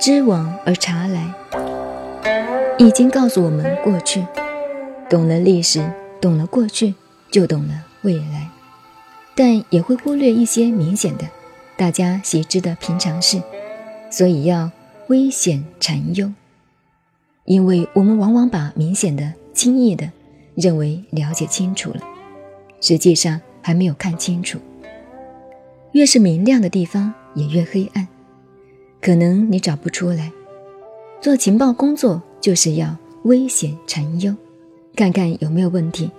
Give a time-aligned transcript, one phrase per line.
[0.00, 1.34] 知往而察来，
[2.78, 4.24] 已经告诉我们过去。
[5.10, 5.92] 懂了历史，
[6.22, 6.94] 懂了过去，
[7.30, 8.48] 就懂了未来。
[9.34, 11.26] 但也会忽略一些明显的、
[11.76, 13.42] 大家习知的平常事，
[14.10, 14.70] 所以要
[15.08, 16.32] 危险禅忧。
[17.44, 20.10] 因为我们往往把明显的、轻易的
[20.54, 22.00] 认为了解清楚了，
[22.80, 24.58] 实际上还没有看清楚。
[25.92, 28.08] 越是明亮的地方，也越黑暗，
[29.00, 30.30] 可能你找不出来。
[31.20, 34.34] 做情报工作就是要危险禅忧。
[34.96, 36.10] 看看有没有问题，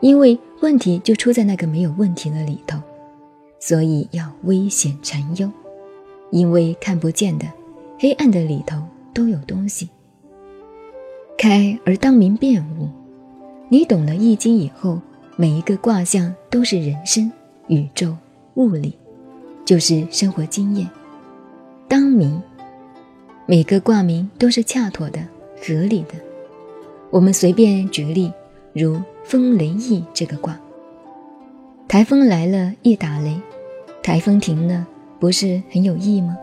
[0.00, 2.78] 因为问题就出在那个没有问题的里头，
[3.60, 5.50] 所以要危险缠忧，
[6.30, 7.46] 因为看不见的
[7.98, 8.82] 黑暗的里头
[9.12, 9.88] 都有东西。
[11.36, 12.88] 开而当明辨悟，
[13.68, 15.00] 你懂了易经以后，
[15.36, 17.30] 每一个卦象都是人生、
[17.68, 18.16] 宇宙、
[18.54, 18.96] 物理，
[19.64, 20.88] 就是生活经验。
[21.88, 22.40] 当名，
[23.46, 25.18] 每个卦名都是恰妥的、
[25.56, 26.14] 合理的。
[27.10, 28.30] 我们随便举例，
[28.74, 30.60] 如风雷翼这个卦，
[31.88, 33.40] 台风来了，一打雷；
[34.02, 34.86] 台风停了，
[35.18, 36.36] 不是很有意吗？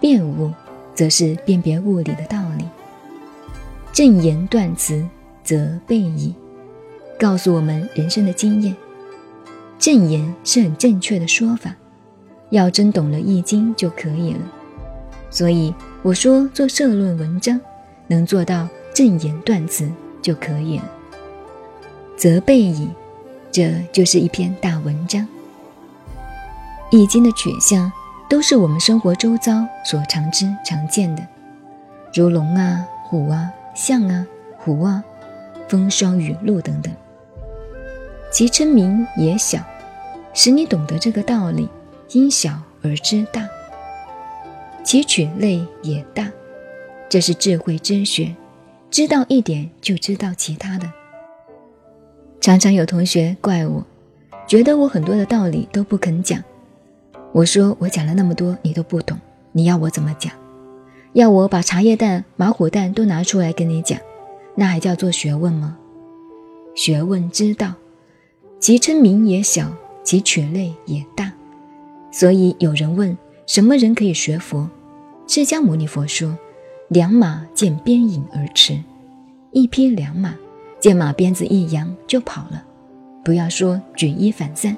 [0.00, 0.50] 辨物，
[0.92, 2.64] 则是辨别物理的道理。
[3.92, 5.06] 正言断词，
[5.44, 6.34] 则备矣，
[7.16, 8.74] 告诉我们人生的经验。
[9.78, 11.76] 正言是很正确的说法，
[12.52, 14.40] 要真懂了易经就可以了。
[15.28, 17.60] 所以我说做社论文章，
[18.06, 18.68] 能做到。
[18.94, 20.84] 正言断词就可以了。
[22.14, 22.90] 则备矣，
[23.50, 25.26] 这就是一篇大文章。
[26.90, 27.90] 易经的取向
[28.28, 31.26] 都是我们生活周遭所常知常见的，
[32.12, 34.26] 如龙啊、虎啊、象啊、
[34.58, 35.02] 狐啊、
[35.68, 36.92] 风霜雨露等等。
[38.30, 39.58] 其称名也小，
[40.34, 41.66] 使你懂得这个道理，
[42.12, 43.42] 因小而知大；
[44.84, 46.30] 其取类也大，
[47.08, 48.34] 这是智慧之学。
[48.90, 50.86] 知道一点就知道其他的。
[52.38, 53.82] 常常有同学怪我，
[54.46, 56.42] 觉得我很多的道理都不肯讲。
[57.32, 59.18] 我说我讲了那么多，你都不懂，
[59.52, 60.30] 你要我怎么讲？
[61.14, 63.98] 要我把茶叶蛋、马虎蛋都拿出来跟你讲，
[64.54, 65.78] 那还叫做学问吗？
[66.74, 67.72] 学问之道，
[68.60, 69.72] 其称名也小，
[70.04, 71.32] 其取类也大。
[72.12, 74.70] 所以有人问，什么人可以学佛？
[75.26, 76.38] 释迦牟尼佛说。
[76.88, 78.78] 两马见鞭影而驰，
[79.50, 80.34] 一匹两马
[80.78, 82.62] 见马鞭子一扬就跑了。
[83.24, 84.76] 不要说举一反三，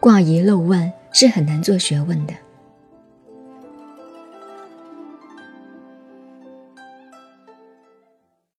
[0.00, 2.34] 挂一漏万是很难做学问的。